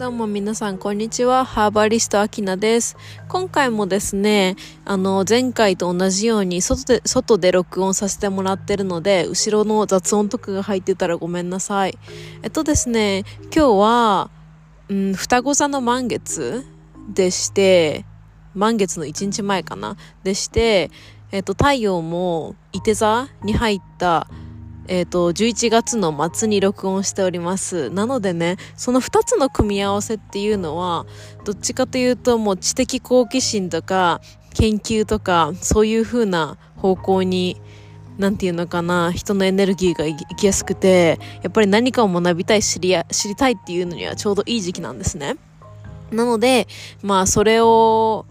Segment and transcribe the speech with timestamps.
[0.00, 1.44] どうも皆さん、こんにちは。
[1.44, 2.96] ハーバリストアキナです。
[3.28, 4.56] 今回もですね、
[4.86, 11.98] あの、前回と同じように外で、外で録音させてもらってるので、後ろの雑音とかが入ってたらごめんなさい。
[12.42, 13.24] えっとですね、
[13.54, 14.30] 今日は、
[14.88, 16.64] うん、双子座の満月
[17.12, 18.06] でして、
[18.54, 20.90] 満月の1日前かなでして、
[21.30, 24.28] えっと、太陽も、伊手座に入った、
[24.90, 27.90] えっ、ー、と、11月の末に録音しております。
[27.90, 31.06] なのでね、その2つの組み合わせっていうのは、
[31.44, 34.20] どっちかというともう知的好奇心とか、
[34.52, 37.60] 研究とか、そういう風な方向に、
[38.18, 45.36] なんていうのかな、人のエネルギーがいきやすくて、やっぱり何かを学びたい、知りや、知りたいっていうのにはちょうどいい時期なんですね。
[46.10, 46.66] なので、
[47.04, 48.26] まあ、それを、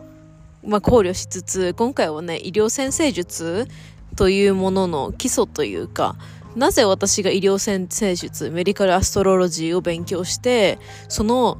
[0.67, 3.69] まあ、考慮しつつ、今回はね、医療先生術
[4.17, 6.17] というものの基礎というか、
[6.55, 11.57] なぜ私が医療先生術、メディカルアストロロジーを勉強して、その、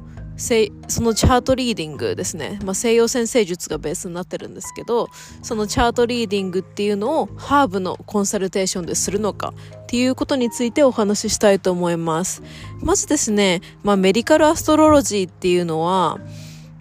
[0.88, 2.58] そのチャートリーディングですね。
[2.64, 5.10] まあ、西洋先生術がベースになってるんですけど、
[5.42, 9.52] そのチャートリーディングっていうのをハーブのコンサルテーションでするのか
[9.82, 12.42] っていうことについてお話ししたいと思います。
[12.80, 16.18] まずですね、まあ、メディカルアストロロジーっていうのは、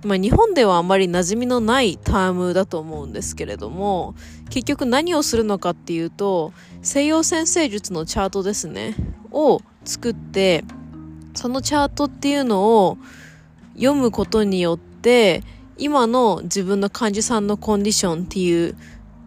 [0.04, 4.16] まあ、日本ではあまり馴染みのないタームだと思うんですけれども
[4.50, 8.96] 結局何をするのかっていうと西洋先生術のチャートですね
[9.32, 10.64] を作って
[11.34, 12.98] そのチャートっていうのを
[13.76, 15.44] 読むことによって
[15.78, 18.76] 今の自分の患者さんのコンディションっていう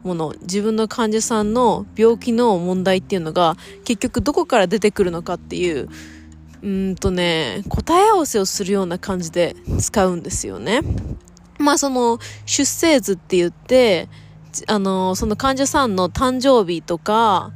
[0.02, 5.88] もの自分の患者さんの病気の問題っていうのが結局どこから出てくるのかっていう
[6.62, 10.80] うんとね、答え合わせをするような感じで使うんですよね。
[11.58, 14.08] まあその出生図って言って、
[14.66, 17.52] あの、その患者さんの誕生日とか、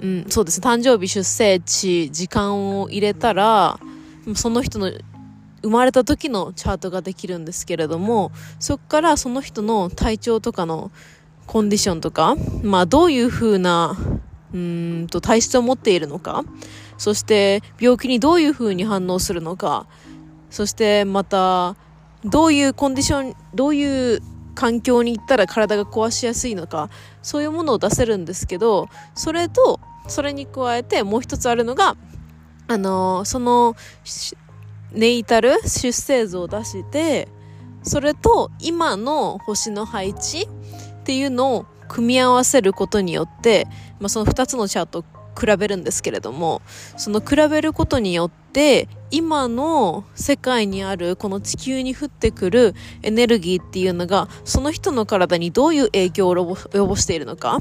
[0.00, 3.78] うん、そうですね、誕生日、出生地、時間を入れたら、
[4.34, 4.90] その人の
[5.62, 10.90] 生まれた時のチャートができるんですけれども、そこからその人の体調とかの
[11.46, 13.96] コンディションとか、まあどういう風な、
[14.54, 16.44] うんと体質を持っているのか、
[16.98, 19.86] そして病気にどういう風に反応するのか、
[20.50, 21.76] そしてまた
[22.24, 24.22] どういうコンディション、どういう
[24.54, 26.90] 環境に行ったら体が壊しやすいのか、
[27.22, 31.96] そういうものを出せるんですけど、それと、それに加えてもう一つあるのが、
[32.68, 33.76] あのその、
[34.92, 37.28] ネイタル出生図を出して、
[37.82, 43.68] それと今の星の配置っていうのを組み合わせることによって、
[44.00, 45.04] まあ、その2つのチャートを
[45.38, 46.62] 比べるんですけれども、
[46.96, 57.58] その比べることによって、今の世界にあるこの地球に降ってくるエネルギーっていうのが、その人の体にどういう影響を及ぼしているのか、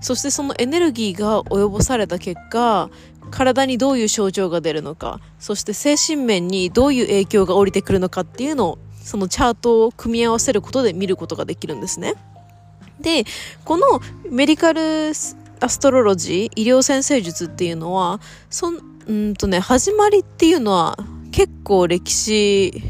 [0.00, 2.90] そしてそのエネルギーが及ぼされた結果、
[3.30, 12.14] 体にどういう症状が出るのか、そして精神面にどういう影響が降りてくるのかっていうのを、そのチャートを組み合わせることで見ることができるんですね。
[13.00, 13.24] で、
[13.64, 14.00] この
[14.30, 15.12] メディカル
[15.62, 20.98] アストロロジー、医療先生術っていうのは、そん、うんとね、始まりっていうのは
[21.30, 22.82] 結構歴史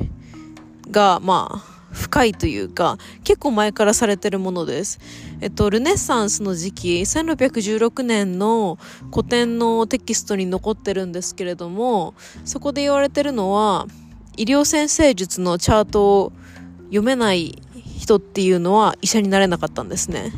[0.90, 5.00] が、まあ、深いというか、結構前からされてるものです。
[5.42, 8.78] えっと、ルネッサンスの時期、1616年の
[9.12, 12.14] 古典のテキストに残ってるんですけれども、
[12.46, 13.86] そこで言われてるのは、
[14.38, 16.32] 医療先生術のチャートを
[16.84, 17.60] 読めない
[17.98, 20.32] 人っていうのは医者になれなかったんですね。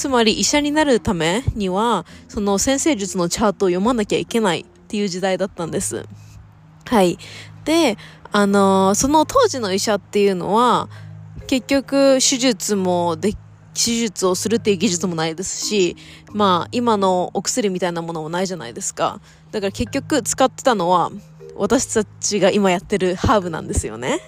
[0.00, 6.06] つまり医者になるためには、その先生術のチャートを読まなきゃいけないっていう時代だったんです。
[6.86, 7.18] はい。
[7.66, 7.98] で、
[8.32, 10.88] あのー、その当時の医者っていうのは、
[11.48, 13.34] 結局手術もで、
[13.74, 15.98] 手術をするっていう技術もないですし、
[16.32, 19.20] まあ今のお薬みたいなものもないじゃないですか。
[19.50, 21.10] だから結局使ってたのは、
[21.56, 24.18] 私たちが今やってるハーブなんですよね。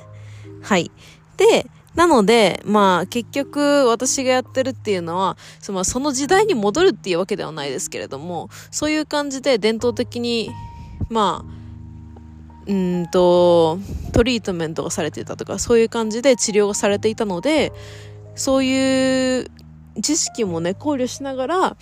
[0.61, 0.91] はい。
[1.39, 10.51] で、なので、まあ結局私がやってるっていうのは、そのその時代に戻るっていうわけではないですけれども、そういう感じで伝統的に、
[11.11, 11.63] まあ、
[12.67, 13.79] うんと、
[14.13, 17.73] トリートメントがされていたとか、そういう感じで治療がされていたので、
[18.35, 19.51] そういう
[20.01, 21.77] 知識もね、考慮しながら、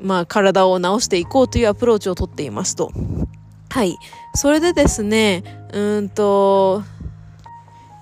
[0.00, 2.90] まあ体を治していこうというアプローチをとっていますと。
[3.68, 3.96] はい。
[4.34, 6.82] それでですね、うーんと、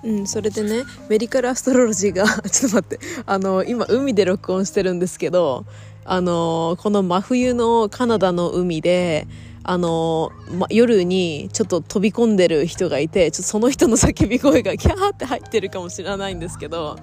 [0.02, 5.66] うん、それでねメディカルアストロロジーが ちょっと待ってあの今海で録音してるんですけど
[6.04, 9.26] あのこの真冬のカナダの海で
[9.62, 16.96] あの、ま、夜にちょっと飛び込んでる人がいてちょっとその人の叫び声がキャーって入ってるかもしれないんですけど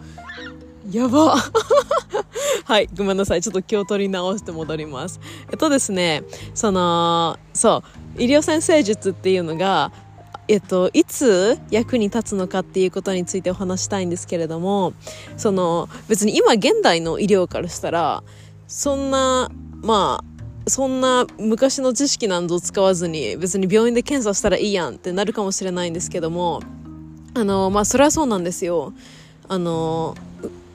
[0.92, 1.36] やば
[2.66, 3.42] はい、ごめんなさい。
[3.42, 5.20] ちょっと気を取り直して戻ります。
[5.52, 6.24] えっとですね、
[6.54, 7.84] その、そ
[8.18, 9.92] う、医療先生術っていうのが、
[10.48, 14.94] えっと、いつ役に立つのかっていうことについてお話したいんですけれども、
[15.36, 18.24] その、別に今現代の医療からしたら、
[18.68, 19.52] そんな、
[19.82, 26.62] まあ、そんな昔の知識なんぞ使わずに別に病院で検査したらいいやんってなるかもしれないんですけども、
[27.34, 28.94] あの、まあ、それはそうなんですよ。
[29.48, 30.16] あの、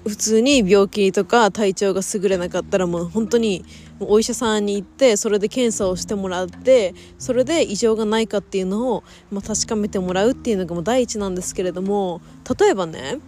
[0.07, 3.65] 普通に病気とか体調が優れなかったらもう本当に
[4.11, 12.21] お医者さんに行ってそれで検査をしてもらってそれで異常がないかっていうのを、まあ、確かめてもらうっていうのがもう第一なんですけれども
[12.59, 13.19] 例えばね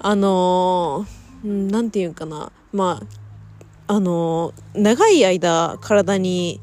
[0.00, 1.06] あの
[1.42, 3.06] 何て言うかなまあ
[3.86, 6.60] あの長い間体に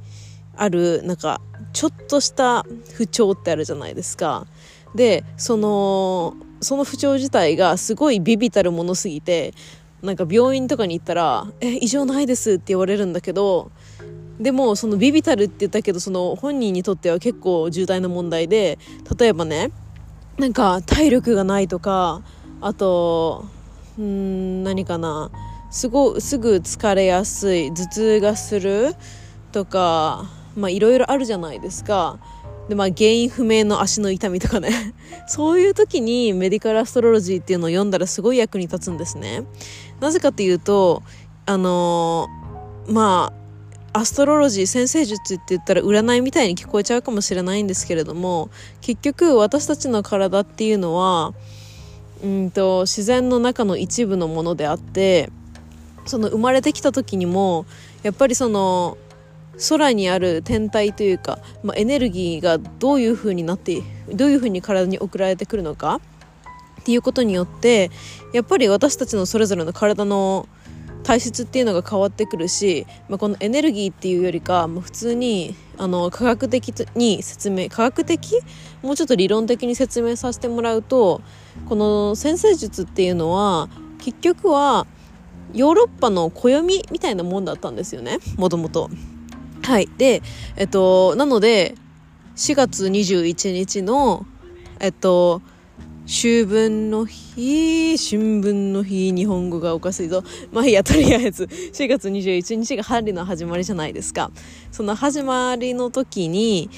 [0.55, 1.41] あるなんか
[1.73, 4.47] ちょっとした不調ってあるじゃないですか。
[4.95, 9.53] でそのその不調自体がすごいビビたるものすぎて
[10.01, 13.71] なんか病院とかに行ったら「え異常ないです」って言われるんだけど
[14.39, 18.79] でもそのビビたるって言ったけどその本人にとっては結構重大な問題で
[19.17, 19.71] 例えばね
[20.37, 22.23] なんか体力がないとか
[22.61, 23.45] あと
[23.99, 25.29] うん何かな
[25.69, 28.95] すごすぐ疲れやすい頭痛がする
[29.51, 30.25] とか
[30.55, 32.19] まあいろいろあるじゃないですか
[32.71, 34.69] で、まあ、原因不明の足の痛みとかね。
[35.27, 39.43] そういう時にメディカルアストロロジーっていうのを読んだらすごい役に立つんですね。
[40.01, 41.03] なぜかっていうと、
[41.45, 43.41] あのー、まあ、
[43.93, 48.49] アストロロジー先生術って言ったら占いみたいに聞こえちゃうかもしれないんですけれども
[48.79, 51.33] 結局私たちの体っていうのは
[52.23, 55.29] うんと自然の中の一部のものであって
[56.05, 57.65] その生まれてきた時にも
[58.03, 58.97] やっぱりその
[59.69, 63.81] 空にある天体というか、まあ、エネルギーがどういう風になって
[64.13, 65.99] どういう風に体に送られてくるのか
[66.81, 67.91] っていうことによって
[68.33, 70.47] やっぱり私たちのそれぞれの体の
[71.03, 78.39] 体質っていうのが変わってくるし、まあ、このエネルギーっていうよりか、まあ、普通にあの科学的に説明科学的？
[78.83, 81.21] もうちょっと理論的に説明させてもらうと
[81.67, 83.69] この先生術っていうのは
[83.99, 84.85] 結局は
[85.53, 88.89] ヨーロッパの暦みたいなもんだったんですよねもともと。
[89.63, 89.87] はい。
[89.97, 90.21] で、
[90.55, 91.75] えっと、なので、
[92.35, 94.25] 4月21日の、
[94.79, 95.41] えっと、
[96.13, 100.25] 秋分の日、春分の日、日本語がおかしいぞ。
[100.51, 104.29] まあいいや、とりあえず、4月21日が春の始まりじゃないですか。
[104.73, 106.69] その始まりの時に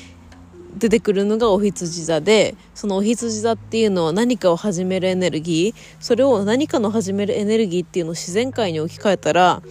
[0.77, 9.63] 出てくるのがお羊座で、そのお羊座っていうのは何かを始めるエネルギー、それを何かの始めるエネルギーっていうのを自然界に置き換えたら、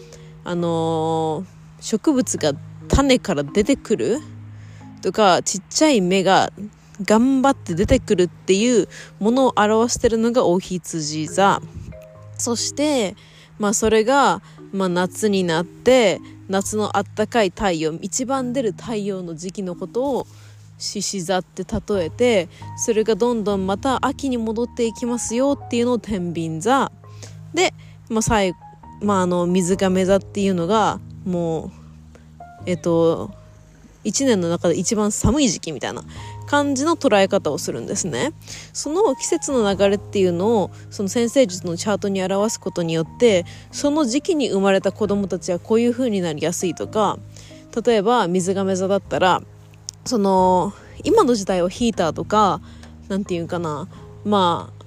[0.43, 2.53] あのー、植物が
[2.89, 4.19] 種から出てくる
[5.03, 6.51] とかちっちゃい芽が
[7.01, 11.61] 頑張って出てくるっていうものを表してるのがお羊座。
[12.39, 13.17] そして
[13.59, 14.43] まあそれが、
[14.73, 20.27] まあ、夏になって夏のあったかい太陽一番出る太陽の時期のことを
[20.79, 26.91] 獅子座って例えてそれがどんどんまた秋に戻っていきますよっていうのを天秤座。
[27.55, 27.73] で、
[28.09, 28.59] まあ、最後、
[29.01, 31.71] まあ、あの水亀座っていうのがもう
[32.67, 33.31] えっと
[34.05, 36.03] 1年の中で一番寒い時期みたいな。
[36.53, 38.35] 感じの捉え方をするんですね。
[38.75, 47.19] その季節の流れっていうのをその先生術のチャートに表すことによってその時期に生まれた子供たちはこういう風になりやすいとか
[47.83, 49.43] 例えば水亀座だったら
[50.05, 52.61] その今の時代はヒーターとか
[53.09, 53.89] 何て言うかな
[54.27, 54.85] まあ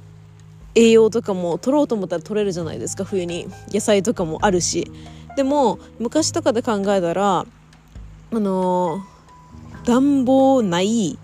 [0.75, 3.05] 栄養とかも取ろうと思ったら取れるじゃないですか。
[3.05, 3.47] 冬に。
[3.69, 4.91] 野菜とかもあるし。
[5.37, 9.01] でも昔とかで考えたらあの
[9.85, 11.17] 暖房ない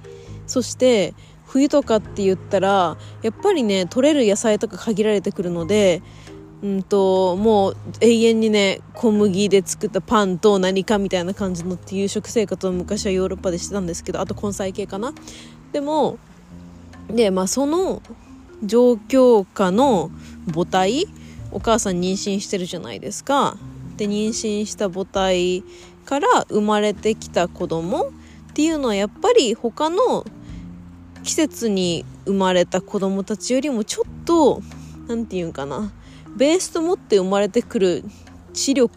[0.52, 1.14] そして
[1.46, 6.02] 冬とかって言ったらやっぱりね取れる野菜とか限られてくるので
[6.62, 15.14] うんともう永遠にね小麦で作ったパンと何かみたいな感じのっていう食生活を昔はヨーロッパでしてたんですけどあと根菜系かな。
[15.72, 16.18] でも
[17.08, 18.02] でまあその
[18.62, 20.12] 状況下の
[20.54, 21.08] 母体
[21.52, 23.56] お母さん妊娠してるじゃないですか。
[23.96, 25.64] で妊娠した母体
[26.04, 28.12] から生まれてきた子供
[28.52, 30.26] っていうのはやっぱり他の
[31.24, 34.62] 季節に生まれた子供たちよりもちょっと
[35.08, 35.92] 何て言うんかな
[36.36, 38.04] ベースと持って生まれてくる
[38.54, 38.94] 知力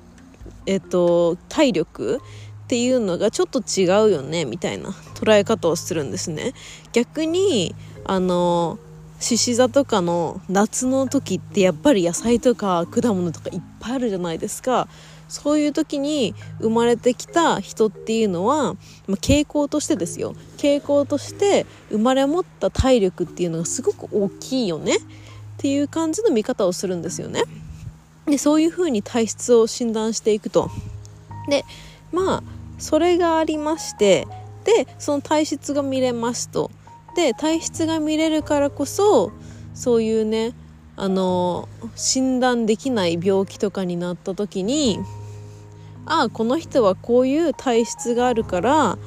[0.67, 2.21] えっと体力
[2.65, 6.55] っていうのがちょっと違うよねみたいな捉え方をするんですね。
[6.93, 8.79] 逆にあの
[9.21, 14.89] 獅子座とかの夏の時ってやっぱり野菜とか果物とかいっぱいあるじゃないですか。
[15.35, 18.75] そういう時に生まれてきた人っていうのは、
[19.09, 20.35] まあ、傾向としてですよ。
[20.59, 24.97] 傾向として生まれ持った体力っていうのがすごく大きいよね。
[24.97, 25.01] っ
[25.59, 27.43] ていう感じの見方をするんですよね。
[28.27, 30.71] でそういうふうに体質を診断していくと。
[31.49, 31.65] で
[32.13, 32.43] まあ
[32.79, 34.29] それがありまして
[34.65, 36.71] でその体質が見れますと。
[37.17, 39.33] で体質が見れるからこそ
[39.75, 40.53] そういうね
[40.97, 44.99] あの診断できない病気とかになった時に
[46.07, 48.99] ああこの人はこういう体質があるから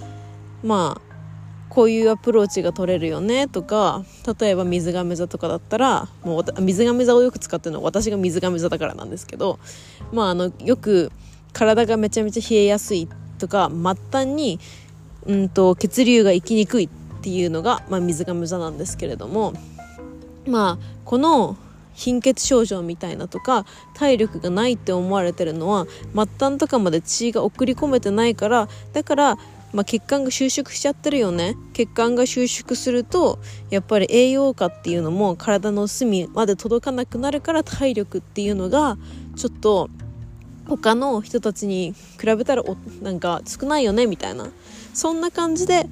[0.64, 1.08] まあ
[1.70, 4.04] こういうアプローチが取れるよねとか
[4.40, 9.60] 例えば水亀座とかだったらもう水亀座をよく使ってるのは私が水亀座だからなんですけど
[10.12, 11.12] まああのよく
[11.54, 14.60] 体がめちゃめちゃ冷えやすいとか末端に
[15.26, 16.90] うんと血流が行きにくいっ
[17.22, 19.54] ていうのが、まあ、水亀座なんですけれども
[20.48, 21.58] まあこの
[21.98, 29.38] 貧血症状みたいなとか体力がないって思われてるのは末端とかまで血が送り込めてないからだから
[29.74, 31.56] まあ、血管が収縮しちゃってるよね。
[31.74, 33.38] 血管が収縮すると
[33.70, 38.98] やっぱり栄養価っていうのも体の隅まで届かなくなるから体力っていうのが
[39.36, 39.90] ちょっと
[40.68, 44.48] 他の人たちに比べたらおなんか少ないよねみたいな。
[44.94, 45.86] そんな感じで、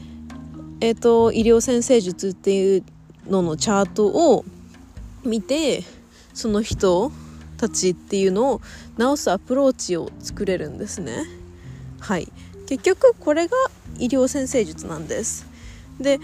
[0.79, 2.83] えーと、医療先生術っていう
[3.27, 4.45] ののチャートを
[5.23, 5.83] 見て
[6.35, 7.11] その人
[7.57, 8.61] たちっていうのを
[8.99, 11.23] 治すアプローチを作れるんですね。
[11.99, 12.31] はい。
[12.67, 13.55] 結局これが
[13.97, 15.47] 医療先生術なんです。
[15.99, 16.19] で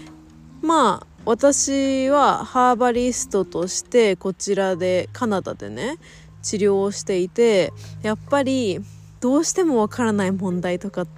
[0.60, 5.96] まあ私はハーバリストとしてこちらでカナダでね
[6.42, 8.80] 治療をしていてやっぱり
[9.20, 11.08] どうしてもわからない問題とかっ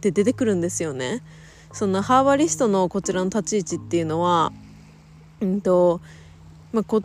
[0.00, 1.22] て出てくるんですよね。
[1.72, 4.52] そのハーバリストのこちらの立ち位置っていうのは
[5.40, 6.00] うんと
[6.72, 7.02] まあこ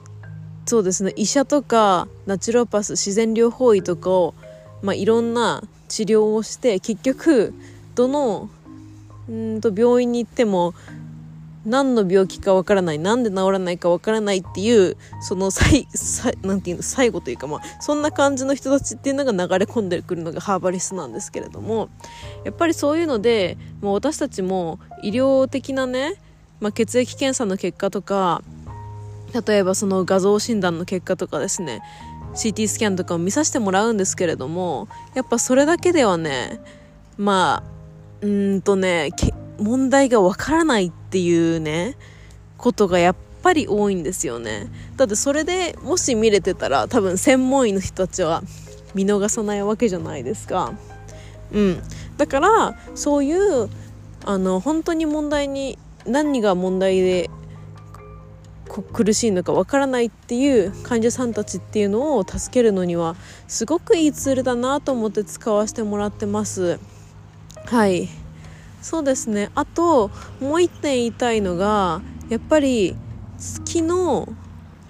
[0.70, 1.14] そうですね。
[1.16, 4.36] 医者とかナチュロパス自然療法医とかを、
[4.84, 7.56] まあ、いろんな治療をして結局
[7.96, 8.52] どの
[9.28, 10.76] うんと病院に行っても
[11.66, 15.88] 何の病気かわからない何で治らないかわからないっていうその最
[16.44, 21.90] なんていうの最後というかまあそんな感じの人たちっていうのが流れ込んでくるのがハーバリスなんですけれども
[22.46, 26.22] やっぱりそういうのでもう私たちも医療的なね、
[26.60, 28.44] まあ、血液検査の結果とか
[29.34, 31.82] 例えばその画像診断の結果とかですね
[32.34, 36.60] CT スキャンとかを見させてもらうんですけれどもやっぱそれだけではね
[37.18, 39.10] まあうんとね
[39.60, 41.98] 問題がわからないっていうね
[42.58, 44.68] ことがやっぱり多いんですよね。
[44.98, 48.44] だってそれでもし見れてたら多分専門医の人たちは
[48.94, 50.74] 見逃さないわけじゃないですか。
[51.54, 51.82] うん。
[52.18, 53.70] だからそういう
[54.26, 57.30] あの本当に問題に何が問題で
[58.82, 63.16] 苦しいのかわからないっていう患者さんたちっていうのを助けるのには
[63.48, 66.80] すごくいいツールだなと思って使わせてもらってます。
[67.66, 68.10] はい。
[68.82, 69.50] そうですね。
[69.56, 70.10] あと
[70.40, 72.96] もう一点言いたいのがやっぱり
[73.38, 74.28] 月の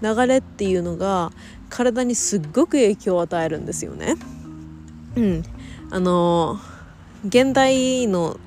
[0.01, 1.31] 流れっていうのが
[1.69, 4.15] 体にすっごく影響を与えるんですよね。
[5.15, 5.43] うん。
[5.91, 6.60] あの
[7.25, 8.39] 現代の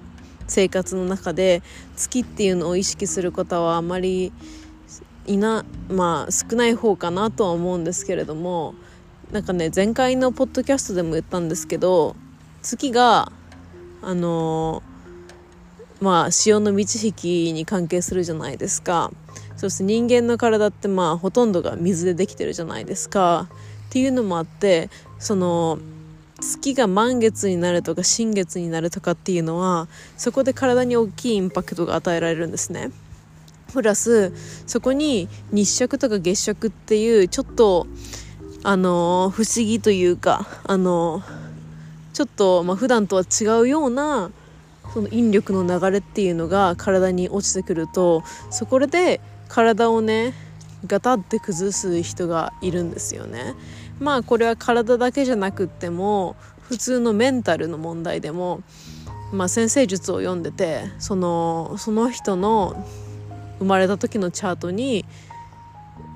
[0.47, 1.63] 生活の中で
[1.97, 4.33] 月っていうのを意識する方はあまり
[5.27, 8.75] いなまあ少ない方かなとは思うんですけれども
[9.31, 12.17] なんかね前回のポッドキャストでも言ったんですけど
[12.63, 13.33] 月が
[14.03, 19.13] あのー、まあ潮の満ち引きに関係するじゃないですか
[19.57, 23.49] そして人間の体ってまあほとんどが水でできてるじゃないですか
[23.89, 25.79] っていうのもあってその
[26.41, 29.87] 月が満月になるとか新月になるとかっていうのは
[30.17, 32.91] そこで体に大きいインパクトが与えられるんですね。
[33.73, 34.33] プラス
[34.67, 37.87] そこに日食とか月食っていうちょっと
[38.63, 41.23] あの不思議というかあの
[42.13, 44.31] ちょっと、まあ、普段とは違うような
[44.93, 50.35] その引力の流れっていうのが体に落ちてくるとそこで体をね
[50.87, 53.55] ガタって崩す人がいるんですよね。
[54.01, 58.63] まあこれは体だけじゃなくっても普通のメンタルの問題でも
[59.33, 62.85] まあ先生術を読んでてそのその人の
[63.63, 65.05] 生まれた時のチャートに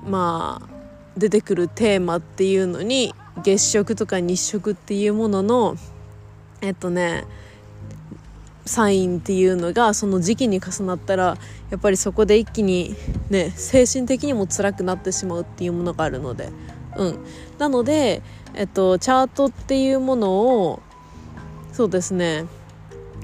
[0.05, 0.77] まあ
[1.17, 5.75] 出てくるテーマっていうのに月食とか日食っていうものの
[6.61, 7.25] えっとね
[8.65, 11.37] サインっていうのがその時期に重なったら
[11.69, 12.95] やっぱりそこで一気に
[13.29, 16.49] ね精神的にも辛くなってしまうっていうものがあるので。
[16.97, 17.19] うん。
[17.59, 18.21] なので
[18.55, 20.31] えっとチャートっていうもの
[20.63, 20.81] を
[21.71, 22.45] そうですね。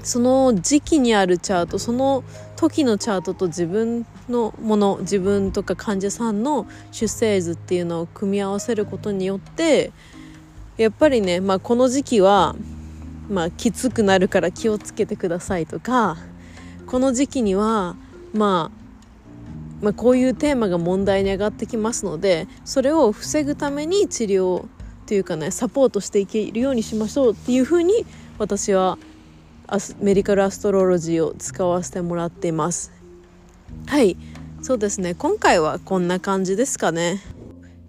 [0.02, 2.24] その時期にあるチャートその
[2.56, 9.92] 時のチャートと自分のもの自分とか患者さんの出生図っていうのを組み合わせることによって
[10.76, 12.56] やっぱりね、まあ、この時期は、
[13.28, 16.16] まあ、きつくなるから気をつけてくださいとか
[16.86, 17.96] この時期には、
[18.32, 24.66] まあ、まあこういうテーマが問題に上がってきますのでそれを防ぐために治療
[25.06, 28.06] というかねサポートしていけるようにしましょうっていうふうに
[28.38, 28.98] 私は
[30.00, 33.03] メディカルアストロロジーを使わせてもらっています。
[33.86, 34.16] はい
[34.62, 37.20] そうですね今回はこんな感じですかね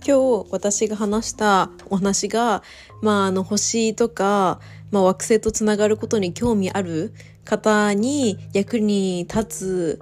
[0.06, 2.62] 今日私が話したお話が、
[3.02, 4.60] まあ、あの星とか、
[4.92, 7.14] まあ、惑星とつながることに興味ある
[7.44, 10.00] 方に役に立つ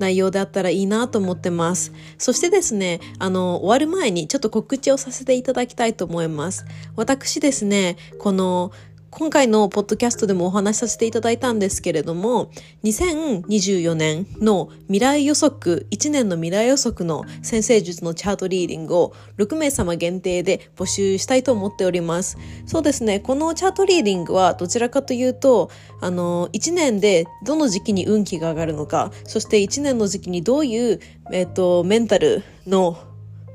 [0.00, 1.92] 内容であったらいいなと思ってます。
[2.18, 6.64] そしてですね、あの、終わる前にちょっと告知をさせていただきたいと思います。
[6.96, 8.72] 私ですね、この
[9.10, 12.52] 今回のポッドキャストでもお話しさせていただいたんですけれども、
[12.84, 22.38] 2024年の未来予測、1年の未来予測の先生術のチャートリーディングを6名様限定で募集したいと思っております。
[22.66, 31.00] そうですね、このチャートリーディングはどちらかというと、あの、1年でどの時期に運気が上がるのか、そして1年の時期にどういう、
[31.32, 32.96] えっ、と、メンタルの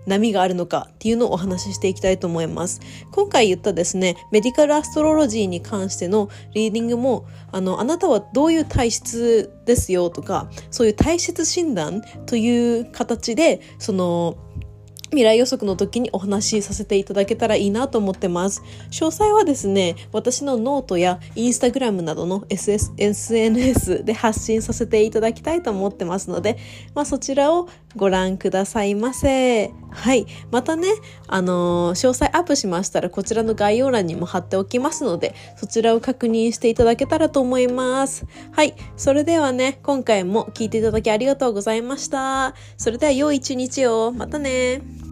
[0.05, 2.81] 波があるのかっていうのをお話ししていきたいと思います。
[3.12, 14.38] 今回言ったですね、メディカルアストロロジーに関してのリーディングも、あの、あなたはどういう体質ですよとか、そういう体質診断という形で、その、
[15.15, 18.62] 未来予測の時にお話しさせていただけたらいいなと思ってます。
[18.91, 26.57] 詳細はですね、私のノートやインスタグラムなどの SS SNS で発信させていただきたいと思ってますので、
[26.93, 29.71] まあ、そちらをご覧くださいませ。
[29.95, 30.27] はい。
[30.51, 30.89] またね、
[31.27, 38.25] あのー、詳細アップしましたらこちらの概要欄にも貼っておきますので、そちらを確認していただけたらと思います。
[38.51, 38.75] はい。
[38.97, 42.53] それではね、今回も聞いていただきありがとうございました。
[42.77, 44.11] それでは良い一日を。
[44.11, 45.04] またね。